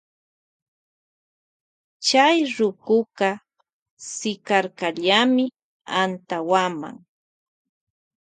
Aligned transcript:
Chay 2.05 2.37
rukuka 2.57 3.29
sikarkallami 4.11 5.45
antawama. 6.01 6.89